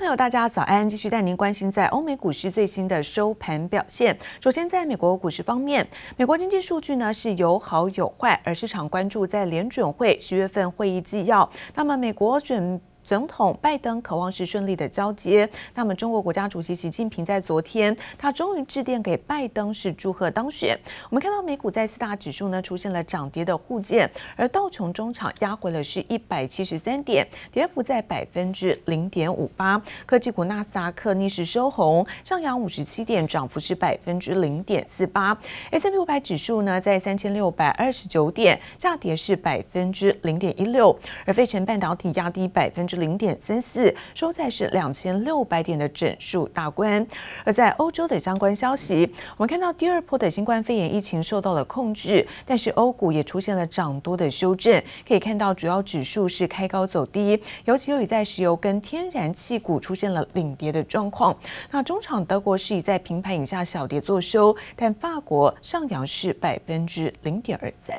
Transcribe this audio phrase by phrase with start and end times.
[0.00, 0.88] 朋友，大家早安！
[0.88, 4.18] 继续带您关心在欧美股市最新的收盘表现。
[4.40, 11.46] 首先，在美国股市方面，美国经济数据呢是有好有坏，而市场关注在联准会十月份会议纪要。
[11.74, 15.50] 那么，美国准总统拜登渴望是顺利的交接。
[15.74, 20.78] 那么，中国国家主席习近平在昨天，他终于致电给拜登，是祝贺当选。
[21.08, 29.82] 我们看到美股在四大指数呢出现了涨跌的互见，而道琼中场压回了是一百七十三点，跌幅在百分之零点五八。
[30.06, 35.36] 科技股纳斯达克逆势收红，上扬五十七点，涨幅是百分之零点四八。
[35.72, 40.96] S&P 五百指数呢在三千六百二十九点，下跌是百分之零点一六。
[41.26, 42.99] 而费城半导体压低百分之。
[43.00, 47.04] 零点三四，收在是两千六百点的整数大关。
[47.44, 54.80] 而在欧洲的相关消息，我们看到第二波的新冠肺炎疫情受到了控制，但是欧股也出现了涨多的修正。
[55.08, 61.36] 可以看到主要指数是开高走低，尤其又以在石油跟天然气股出现了领跌的状况。
[61.70, 67.98] 那中场德国是以在平盘以下小跌作收，但法国上扬是百分之零点二三。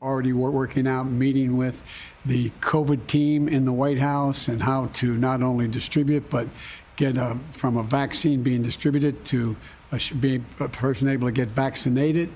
[0.00, 1.82] Already working out, meeting with
[2.26, 6.48] the COVID team in the White House and how to not only distribute, but
[6.96, 9.54] get a, from a vaccine being distributed to
[9.92, 12.28] a, be a person able to get vaccinated.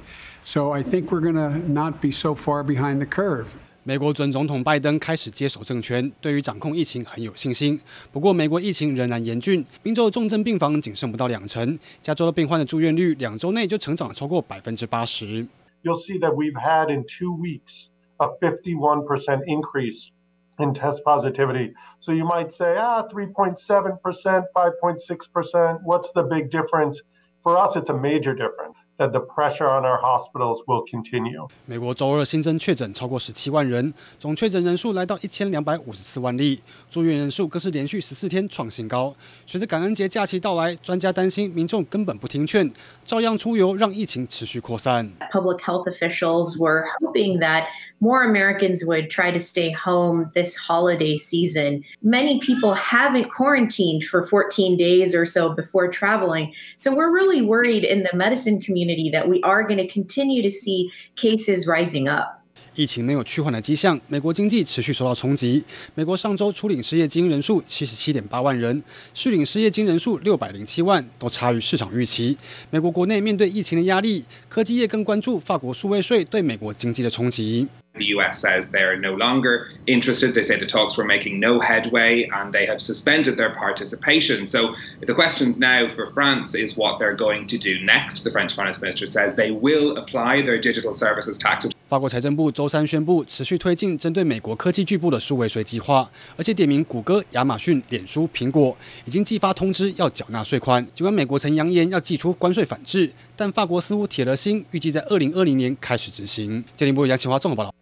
[0.45, 3.49] So I think we're going to not be so far behind the curve.
[3.83, 7.81] 美国准总统拜登开始接手政权，对于掌控疫情很有信心。
[8.13, 15.45] 不过，美国疫情仍然严峻，宾州重症病房仅剩不到两成，加州的病患的住院率两周内就成长了超过百分之八十。
[15.84, 20.12] you'll see that we've had in two weeks a 51% increase
[20.60, 21.74] in test positivity.
[22.00, 27.02] So you might say, ah, 3.7%, 5.6%, what's the big difference?
[27.42, 28.78] For us, it's a major difference.
[28.98, 31.48] That the pressure on our hospitals will continue.
[31.66, 39.14] 美国周二新增确诊超过十七万人，总确诊人数来到一千两百五十四万例，住院人数更是连续十四天创新高。
[39.46, 42.72] 随着感恩节假期到来，专家担心民众根本不听劝，
[43.04, 45.12] 照样出游，让疫情持续扩散。
[45.32, 47.64] Public health officials were hoping that
[48.01, 51.83] more Americans would try to stay home this holiday season.
[52.03, 57.85] Many people haven't quarantined for 14 days or so before traveling, so we're really worried
[57.85, 62.43] in the medicine community that we are going to continue to see cases rising up.
[62.75, 65.65] 疫情没有趋缓的迹象，美国经济持续受到冲击。
[65.95, 68.83] 美国上周初领失业金人数七十七点八万人，
[69.15, 72.37] 续领失业金人数六百零七万，都差于市场预期。
[72.69, 77.67] 美国国内面对疫情的压力，科技业更关注法国数位税对美国经济的冲击。
[77.95, 80.35] The US says they're no longer interested.
[80.35, 84.47] They say the talks were making no headway and they have suspended their participation.
[84.47, 88.23] So the questions now for France is what they're going to do next.
[88.23, 91.71] The French finance minister says they will apply their digital services tax.
[91.89, 98.77] 法国财政部周三宣布，持续推进针对美国科技巨擘的数位税计划，而且点名谷歌、亚马逊、脸书、苹果
[99.07, 100.85] 已经寄发通知要缴纳税款。
[100.93, 106.63] 尽管美国曾扬言要祭出关税反制，但法国似乎铁了心，预计在二零二零年开始执行。
[106.75, 107.73] 经济部杨启华综合报道。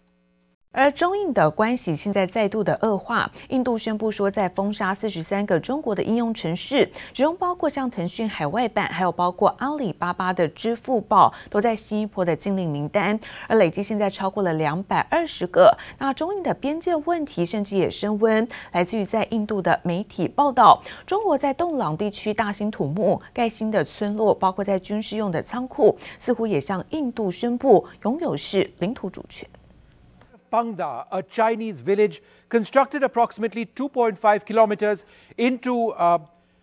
[0.72, 15.76] 而中印的关系现在再度的恶化，印度宣布说在封杀四十三个中国的应用程式，其中包括像腾讯海外版，还有包括阿里巴巴的支付宝，都在新一波的禁令名单，而累计现在超过了两百二十个。
[15.98, 29.50] 那中印的边界问题甚至也升温，来自于在印度的媒体报道，中国在洞朗地区大兴土木盖新的村落，包括在军事用的仓库，似乎也向印度宣布拥有是领土主权。
[30.53, 35.05] Pangda, a Chinese village constructed approximately 2.5 kilometers
[35.37, 36.19] into uh,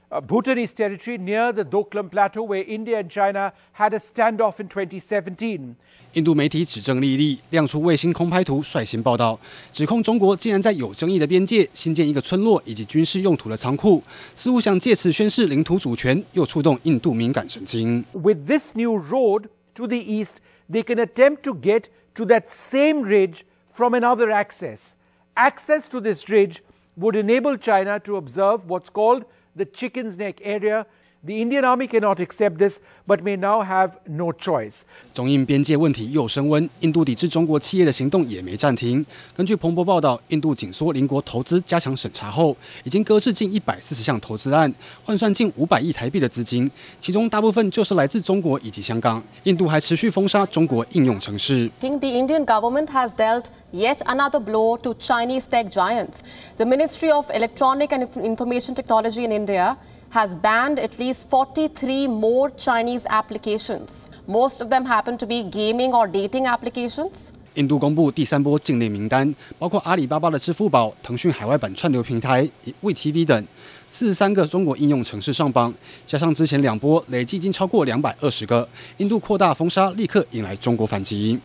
[0.10, 4.70] uh, Bhutanese territory near the Doklam Plateau, where India and China had a standoff in
[4.70, 5.76] 2017.
[6.14, 9.38] 印度媒体指证莉莉亮出卫星空拍图，率先报道，
[9.74, 14.02] 指控中国竟然在有争议的边界新建一个村落以及军事用途的仓库，
[14.36, 18.04] 似乎想借此宣示领土主权，又触动印度敏感神经。
[18.14, 20.38] With this new road to the east,
[20.70, 23.44] they can attempt to get to that same ridge.
[23.77, 24.97] from another access.
[25.37, 26.63] Access to this ridge
[26.97, 30.87] would enable China to observe what's called the Chicken's Neck area
[31.26, 34.82] The Indian Army cannot accept this, but may now have no choice.
[35.14, 39.06] 中印边界问题又升温，印度抵制中国企业的行动也没暂停。
[39.38, 44.74] 根据彭博报道，印度紧缩邻国投资加强审查后，已经搁置近一百四十项投资案，
[45.06, 49.22] 换算近五百亿台币的资金，其中大部分就是来自中国以及香港。
[49.44, 51.70] 印度还持续封杀中国应用程式。
[51.82, 56.22] The Indian government has dealt yet another blow to Chinese tech giants.
[56.58, 59.78] The Ministry of Electronic and Information Technology in India
[60.17, 64.07] Has banned at least 43 more Chinese applications.
[64.27, 67.29] Most of them happen to be gaming or dating applications.
[67.53, 72.49] 印度公布第三波境内名单，包括阿里巴巴的支付宝、腾讯海外版串流平台
[72.83, 73.47] VTV 等，
[73.91, 75.75] 四十三个中国应用城市上榜，
[76.07, 78.67] 加上之前两波，累计已经超过两百二十个。
[78.97, 81.39] 印度扩大封杀，立刻引来中国反击。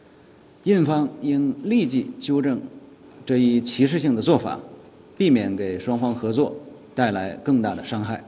[0.63, 2.61] 印方应立即纠正
[3.25, 4.57] 这一歧视性的做法，
[5.17, 6.55] 避免给双方合作
[6.95, 8.23] 带来更大的伤害。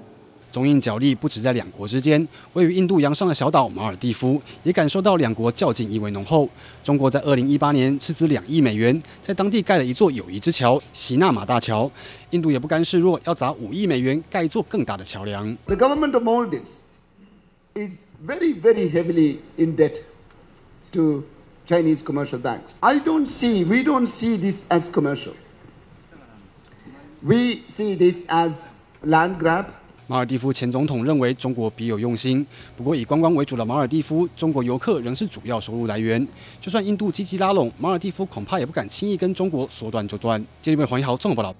[0.53, 6.47] 中印角力不止在两国之间，位于印度洋上的小岛马尔地夫也感受到两国较劲意味浓厚。
[6.83, 11.89] 中国在二零一八年斥资两亿美元，在当地盖了一座友谊之桥——锡纳马大桥。
[12.29, 15.57] 印度也不甘示弱，要砸五亿美元盖一座更大的桥梁。
[15.65, 16.81] The government of Maldives
[17.73, 20.01] is very, very heavily in debt
[20.91, 21.23] to
[21.65, 22.77] Chinese commercial banks.
[22.81, 25.33] I don't see, we don't see this as commercial.
[27.23, 28.67] We see this as
[29.01, 29.65] land grab.
[30.05, 32.45] 马尔地夫前总统认为中国别有用心，
[32.75, 36.27] 不过以观光为主的马尔地夫，中国游客仍是主要收入来源。
[36.59, 40.43] 就算印度积极拉拢，马尔地夫恐怕也不敢轻易跟中国说断就断。
[40.61, 41.55] 接下来黄一豪综合报道。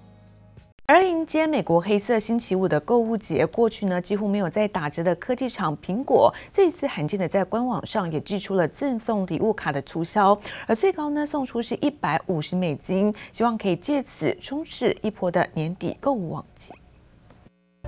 [0.86, 10.38] 而迎接美国黑色星期五的购物节，过去呢几乎没有在打折的科技厂苹果，这一次罕见的在官网上也寄出了赠送礼物卡的促销，
[10.68, 16.74] 而最高呢送出是一百五十美金，希望可以借此冲刺一波的年底购物旺季。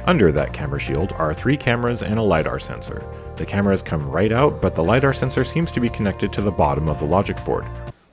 [0.06, 3.02] Under that camera shield are three cameras and a LiDAR sensor.
[3.36, 6.50] The cameras come right out, but the LiDAR sensor seems to be connected to the
[6.50, 7.64] bottom of the logic board.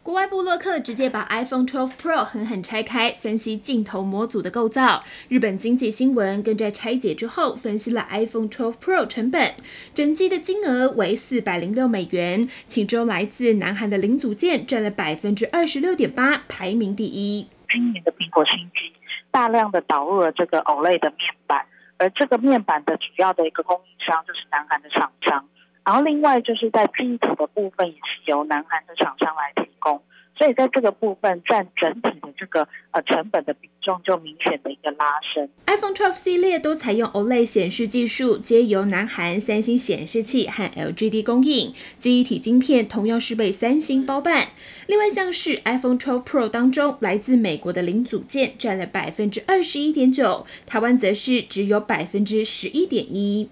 [0.03, 5.03] 国外部落客直接把 iPhone 12 Pro 狠狠拆开，分析镜头模组的构造。
[5.27, 9.53] 日本经济新闻更在拆解之后分析了 iPhone 12 Pro 成本，
[9.93, 17.47] 整机的金额为四百零六美元，其中来自南韩的零组件占了百分之二十六点八，排名第一。
[17.69, 18.93] 今年的苹果新机
[19.31, 21.65] 大量的导入了这个 OLED 的面板。
[22.02, 25.48] 而这个面板的主要的一个供应商就是南韩的厂商，
[25.84, 30.02] 然后另外就是在记忆体的部分也是由南韩的厂商来提供。
[30.36, 35.48] 所以在这个部分占整体的这个呃成本的比重就明显的一个拉升。
[35.66, 44.48] iPhone 12系列都采用 OLED 显示技术，皆由南韩三星显示器和 LGD 供应，记忆体晶片同样是被三星包办。
[44.86, 53.48] 另外像是 iPhone 12 Pro 当中，来自美国的零组件占了百分之二十一点九，台湾则是只有百分之十一点一。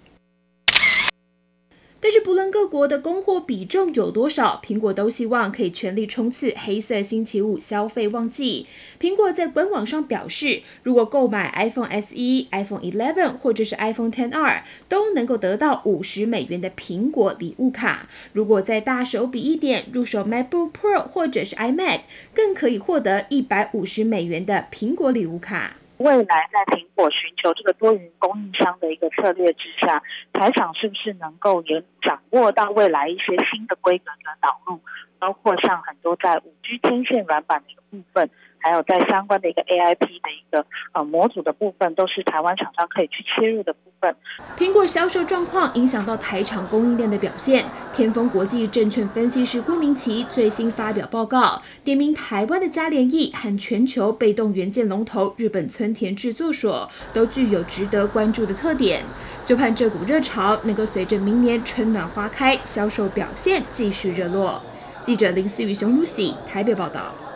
[2.03, 8.67] 但是不论各国的供货比重有多少，苹果都希望可以全力冲刺黑色星期五消费旺季。
[8.99, 18.09] 苹果在官网上表示，如果购买 iPhone SE、iPhone 11或者是 iPhone XR，都能够得到五十美元的苹果礼物卡。
[18.33, 22.01] 如果再大手笔一点，入手 MacBook Pro 或者是 iMac，
[22.33, 25.77] 更可以获得一百五十美元的苹果礼物卡。
[26.01, 30.03] 未来在苹果寻求这个多元供应商的一个策略之下，
[30.33, 34.81] 台厂是不是能够也掌握到未来一些新的规格的导入，
[35.19, 38.31] 包括像很多在五 G 天线软板的一个部分。
[38.61, 44.15] 还有在相关的一个 AIP 的一个呃模组的部分，都是台湾厂商可以去切入的部分。
[44.57, 47.65] 苹果销售状况影响到台厂供应链的表现。
[47.93, 59.03] 天风国际证券分析师郭明奇最新发表报告，点名台湾的嘉联益和全球被动元件龙头日本村田制作所都具有值得关注的特点，
[59.45, 64.61] 就盼这股热潮能够随着明年春暖花开，销售表现继续热络。
[65.03, 67.30] 记者林思雨、熊如喜台北报道。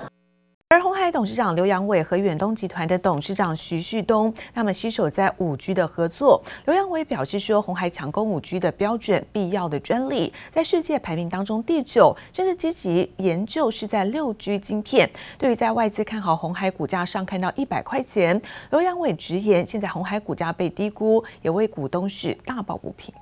[1.04, 6.42] 海董事长刘扬伟和远东集团的董事长徐旭东，他们携手在五 G 的合作。
[6.64, 15.10] 刘扬伟表示说，红海抢攻五 G 的标准、必要的专利，在世界排名当中第九，甚至积极研究是在六 G 晶片。
[15.36, 18.40] 对于在外资看好红海股价上看到一百块钱，
[18.70, 23.12] 刘扬伟直言，现在红海股价被低估，也为股东是大抱不平。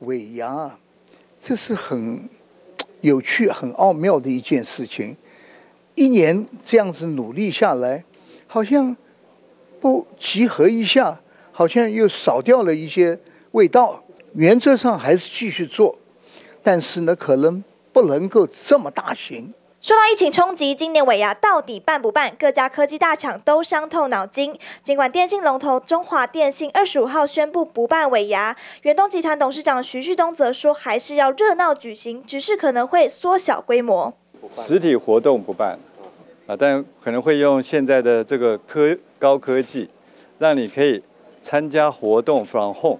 [0.00, 0.70] 伟扬，
[1.40, 2.28] 这是很
[3.00, 5.16] 有趣、很奥妙的一件事情。
[5.94, 8.04] 一年这样子努力下来，
[8.46, 8.96] 好像
[9.80, 11.20] 不集合一下，
[11.52, 13.18] 好像又少掉了一些
[13.52, 14.02] 味道。
[14.34, 15.96] 原则上还是继续做，
[16.62, 19.54] 但是呢，可能不能够这么大型。
[19.80, 22.34] 受到疫情冲击，今年尾牙到底办不办？
[22.36, 24.58] 各家科技大厂都伤透脑筋。
[24.82, 34.14] 尽管电信龙头中华电信二十五号宣布不办尾牙，远东集团董事长徐旭东则说还是要热闹举行，只是可能会缩小规模。
[34.50, 35.78] 实体活动不办，
[36.46, 39.88] 啊，但可能会用现在的这个科高科技，
[40.38, 41.02] 让你可以
[41.40, 42.98] 参加活动 from home，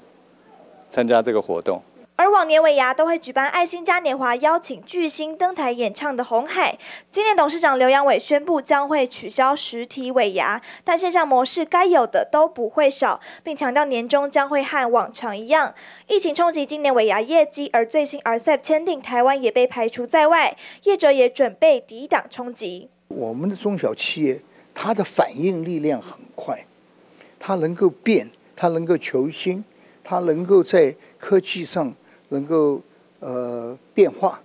[0.88, 1.82] 参加这个活动。
[2.16, 6.78] 而往年尾牙都会举办爱心嘉年华，邀请巨星登台演唱的红海，
[7.10, 15.74] 今年董事长刘扬伟宣布将会取消实体尾牙，但线上模式该有的都不会少，并强调年终将会和往常一样。
[16.06, 22.88] 疫情冲击今年尾牙业绩，而最新 RCEP 签订，台湾也被排除在外，业者也准备抵挡冲击。
[23.08, 24.40] 我们的中小企业，
[24.72, 26.64] 它的反应力量很快，
[27.40, 29.64] 它能够变，它能够求新，
[30.04, 31.92] 它能够在科技上。
[32.30, 32.80] 能够
[33.20, 34.40] 呃变化，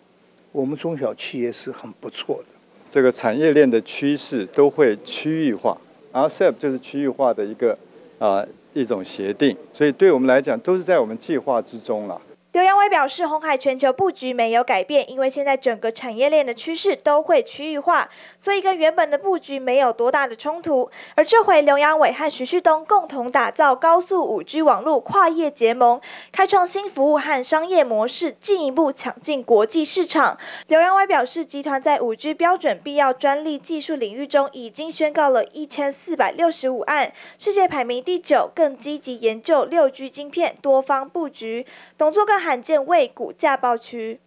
[0.51, 2.45] 我们中小企业是很不错的。
[2.89, 5.77] 这个产业链的趋势都会区域化
[6.11, 7.77] ，RCEP 就是区域化的一个
[8.17, 12.19] 啊、一种协定，所以对我们来讲都是在我们计划之中了。
[12.51, 20.89] 刘扬伟表示，鸿海全球布局没有改变，因为现在整个产业链的趋势都会区域化，所以跟原本的布局没有多大的冲突。
[21.13, 26.01] 而这回刘扬伟和徐旭东共同打造高速五 G 网络跨业结盟，
[26.31, 30.35] 开创新服务和商业模式，进一步抢进国际市场。
[30.65, 42.38] 刘扬伟表示，集团在五 G 标准必要专利技术领域中已经宣告了一千四百六十五案，世界排名第九，更积极研究六 G 晶片多方布局，董作更。
[42.39, 44.19] 罕见为股价暴区。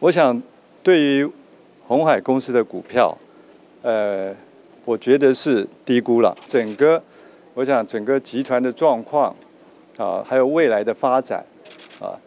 [0.00, 0.42] 我想，
[0.82, 1.30] 对于
[1.86, 3.16] 鸿海公司的股票，
[3.82, 4.34] 呃，
[4.84, 6.36] 我觉得是低估了。
[6.46, 7.02] 整个，
[7.54, 9.34] 我想整个集团的状况
[9.96, 11.44] 啊，还有未来的发展
[12.00, 12.18] 啊，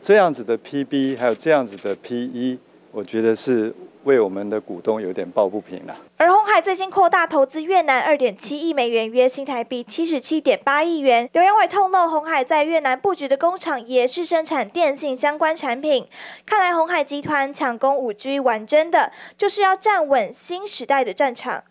[0.00, 2.58] 这样子的 PB，还有这样子的 PE，
[2.90, 3.74] 我觉得是。
[4.04, 5.96] 为我们的股东有点抱不平了。
[6.16, 11.28] 而鸿海最近扩大投资越南二点七亿美元，约新台币七十七点八亿元。
[11.32, 16.06] 刘扬伟透露，鸿海在越南布局的工厂也是生产电信相关产品。
[16.46, 21.64] 看来鸿海集团抢攻五 G 玩真的，就是要站稳新时代的战场。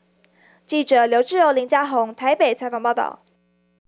[0.66, 3.20] 记者刘志柔、林家宏台北采访报道。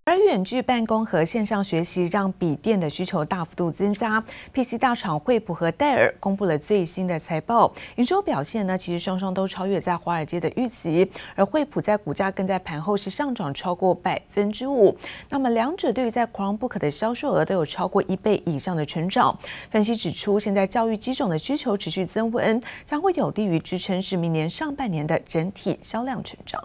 [0.07, 4.23] 而远距办公和线上学习让笔电的需求大幅度增加。
[4.53, 11.11] PC 大厂惠普和戴尔公布了最新的财报，营收表现呢，其实双双都超越在华尔街的预期。
[11.33, 14.95] 而惠普在股价更在盘后是上涨超过百分之五。
[15.27, 19.35] 那么两者对于在 Chromebook 的销售额都有超过一倍以上的成长。
[19.71, 26.63] 分析指出，现在教育机种的需求持续增温，将会有利于支撑是明年上半年的整体销量成长。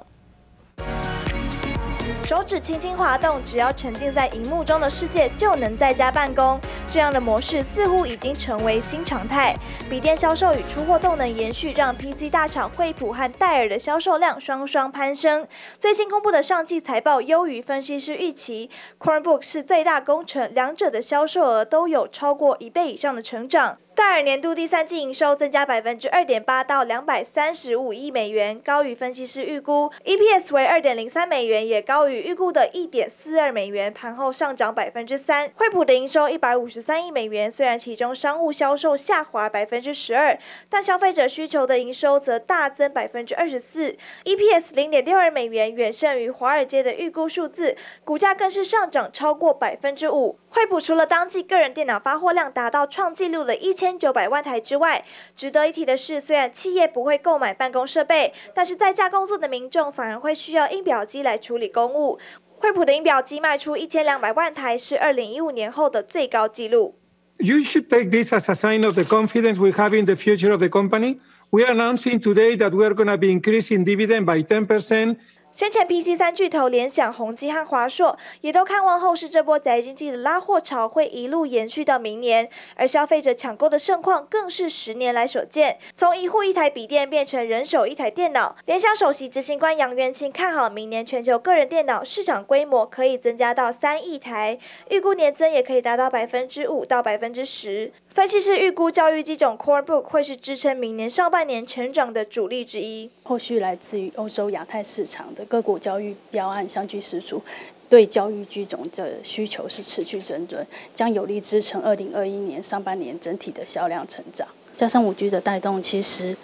[2.25, 6.61] 手指轻轻滑动，只要沉浸在荧幕中的世界，就能在家办公。
[6.89, 9.57] 这样的模式似乎已经成为新常态。
[9.89, 15.45] 笔电销售与出货动能延续，让 PC 大厂惠普和戴尔的销售量双双攀升。
[15.81, 23.79] 最新公布的上季财报优于分析师预期，Chromebook 是最大功臣，两者的销售额都有超过一倍以上的成长。
[24.01, 35.53] 戴尔年度第三季营收增加百分之二点八到两百三十五亿美元，高于分析师预估；EPS 为二点零三美元，也高于预估的一点四二美元，盘后上涨百分之三。
[35.55, 40.39] 惠普的营收一百五十三亿美元，虽然其中商务销售下滑百分之十二，
[40.71, 50.39] 但消费者需求的营收则大增百分之二十四，EPS 零点六二美元，远胜于华尔街的预估数字，股价更是上涨超过百分之五。
[50.49, 55.05] 惠普除了当季个人电脑发货量达到创纪录的一千九百万台之外，
[55.35, 62.19] 值得一提的是，虽然企业不会购买办公设备，但是在家工作的民众反而会需要印表机来处理公务。
[62.57, 66.97] 惠普的印表机卖出一千两百万台，是二零一五年后的最高纪录。
[67.39, 70.61] You should take this as a sign of the confidence we have in the future of
[70.61, 71.19] the company.
[71.49, 75.17] We are announcing today that we are going to be increasing dividend by 10%.
[75.53, 85.79] 先前 PC 三巨头联想、宏基和华硕也都看望后市这波宅经济的拉货潮会一路延续到明年，而消费者抢购的盛况更是十年来所见。
[85.97, 94.57] 从一户一台笔电变成人手一台电脑，联想首席执行官杨元庆看好明年全球个人电脑市场规模可以增加到三亿台，
[94.91, 97.93] 预估年增也可以达到百分之五到百分之十。
[98.15, 103.11] 分析师预估，教育机种 Chromebook 会是支撑明年上半年成长的主力之一。
[103.31, 107.41] 后续来自于欧洲、亚太市场的各国交易标案相继释出，
[107.89, 114.49] 对交易居种的需求是持续增长，将有力支撑二零二一年上半年整体的销量成长。
[114.77, 116.37] 加上五 G 的带动，其实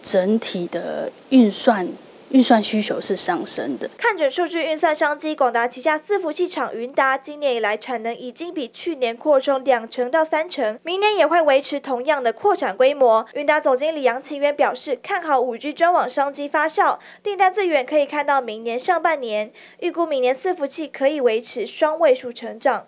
[0.00, 1.86] 整体的运算。
[2.30, 3.88] 运算需求是上升的。
[3.96, 13.26] 看准数据运算商机，广达旗下伺服器厂云达今年以来产能已经比去年扩充两成到三成，明年也会维持同样的扩产规模。
[13.34, 22.86] 云达总经理杨奇渊表示，看好五 G 专网商机发酵，订单最远可以看到明年上半年，预估明年伺服器可以维持双位数成长。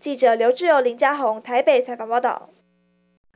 [0.00, 2.50] 记者刘志柔、林家宏台北采访报道。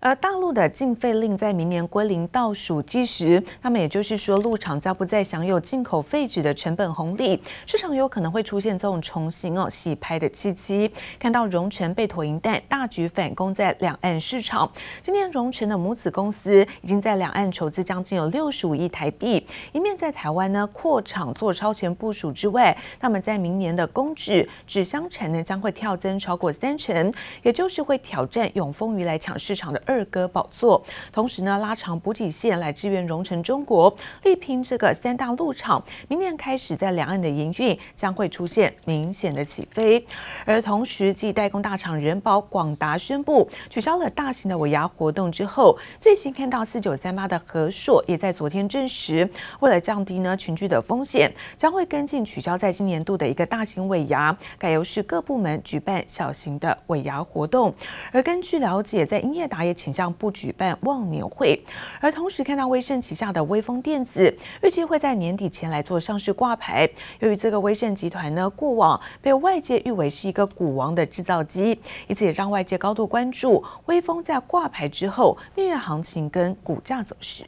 [0.05, 10.91] 而大陆的禁废令在明年归零倒数计时，那么也就是说，陆厂将不再享有进口废纸的成本红利，市场有可能会出现这种重新哦洗牌的契机。
[11.21, 14.69] 看到荣成被妥银弹大举反攻在两岸市场，
[15.01, 30.83] 今年荣成的母子公司已经在两岸筹资将近有六十五亿台币，一面在台湾呢扩厂做超前部署之外，那么在明年的公纸纸箱产能将会跳增超过三成，也就是会挑战永丰余来抢市场的二哥宝座，
[31.13, 35.83] 同时呢，拉长补给线来支援荣成中国，力拼这个三大陆厂。
[36.09, 40.03] 明年开始在两岸的营运将会出现明显的起飞。
[40.47, 49.29] 而同时，继代工大厂人保、广达宣布取消了大型的尾牙活动之后，最新看到四九三八的和硕也在昨天证实，
[49.61, 57.75] 为了降低呢群聚的风险，将会跟进取消在今年度的一个大型尾牙，改由是各部门举办小型的尾牙活动。
[58.11, 61.61] 而根据了解，在英业达也倾向不举办忘年会，
[62.01, 66.89] 而同时看到威盛旗下的威风电子预计会在年底前来做上市挂牌。
[67.19, 77.45] 由于这个威盛集团呢，过往被外界誉为是一个股王的制造机，因此也让外界高度关注威风在挂牌之后蜜月行情跟股价走势。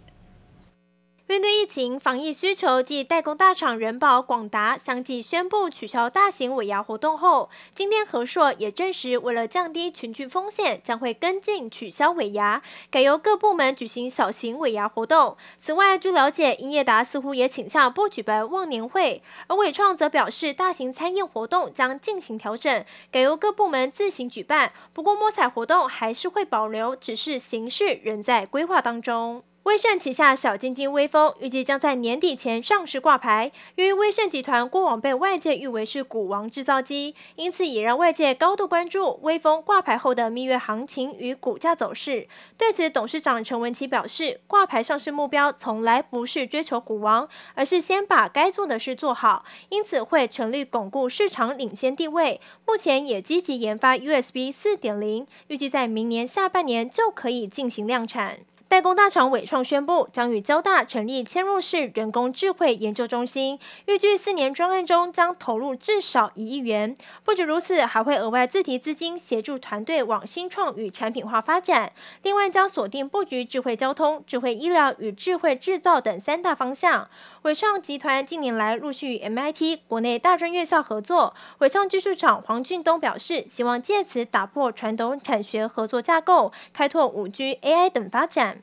[1.26, 15.38] 面对疫情防疫需求，继代工大厂人保、广达相继宣布取消大型尾牙活动后，今天和硕也证实，为了降低群聚风险，将会跟进取消尾牙，改由各部门举行小型尾牙活动。
[15.56, 24.72] 此外，据了解，英业达似乎也倾向不举办忘年会，而纬创则表示，大型餐宴活动将进行调整，改由各部门自行举办。
[24.92, 29.42] 不过，摸彩活动还是会保留，只是形式仍在规划当中。
[29.64, 33.50] 威盛旗下小金金威风预计将在年底前上市挂牌。
[33.76, 42.28] 由于威盛集团过往被外界誉为是股王制造机，因此也让外界高度关注威风挂牌后的蜜月行情与股价走势。
[42.58, 52.38] 对此，董事长陈文琪表示，挂牌上市目标从来不是追求股王，而是先把该做的事做好，因此会全力巩固市场领先地位。
[52.66, 58.40] 目前也积极研发 USB 四点零，预计在明年下半年就可以进行量产。
[58.66, 63.56] 代工大厂伟创宣布，将与交大成立嵌入式人工智慧研究中心，
[63.86, 66.96] 预计四年专案中将投入至少一亿元。
[67.22, 71.92] 不止如此，还会额外自提资金，协助团队往新创与产品化发展。
[72.22, 77.08] 另外，将锁定布局智慧交通、智慧医疗与智慧制造等三大方向。
[77.42, 81.32] 伟创集团近年来陆续与 MIT 国内大专院校合作。
[81.58, 88.53] 伟创技术长黄俊东表示，希望借此打破传统产学合作架构，开拓五 G、AI 等发展。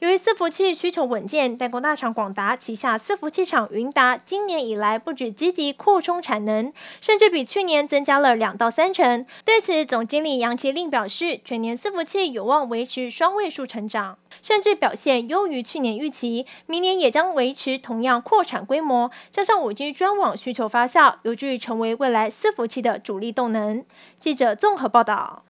[0.00, 9.26] 由于伺服器需求稳健，代工大厂广达旗下伺服器厂云达今年以来不止积极扩充产能，甚至比去年增加了两到三成。
[9.44, 16.46] 对此，总经理杨其令表示，全年伺服器有望维持双位数成长，甚至表现优于去年预期。
[16.66, 23.84] 明年也将维持同样扩产规模，加上五 G 专网需求发酵，有助于成为未来伺服器的主力动能。
[24.18, 25.49] 记者综合报道。